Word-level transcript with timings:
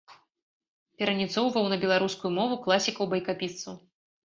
Пераніцоўваў 1.01 1.69
на 1.75 1.79
беларускую 1.85 2.33
мову 2.39 2.59
класікаў-байкапісцаў. 2.65 3.81